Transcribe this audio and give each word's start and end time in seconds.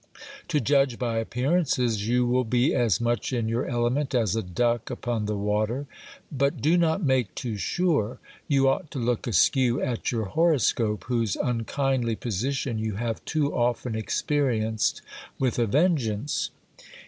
To 0.47 0.59
judge 0.59 0.97
by 0.97 1.19
ap 1.19 1.29
pearances, 1.29 2.07
you 2.07 2.25
will 2.25 2.43
be 2.43 2.73
as 2.73 2.99
much 2.99 3.31
in 3.31 3.47
your 3.47 3.67
element 3.67 4.15
as 4.15 4.35
a 4.35 4.41
duck 4.41 4.89
upon 4.89 5.25
the 5.27 5.35
water. 5.37 5.85
But 6.31 6.59
do 6.59 6.75
not 6.75 7.03
make 7.03 7.35
too 7.35 7.55
sure! 7.55 8.17
you 8.47 8.67
ought 8.67 8.89
to 8.89 8.97
look 8.97 9.27
askew 9.27 9.79
at 9.79 10.11
your 10.11 10.25
horoscope, 10.25 11.03
whose 11.03 11.35
unkindly 11.35 12.15
position 12.15 12.79
you 12.79 12.95
have 12.95 13.23
too 13.25 13.53
often 13.55 13.93
experienced 13.93 15.03
with 15.37 15.59
a 15.59 15.67
vengeance. 15.67 16.49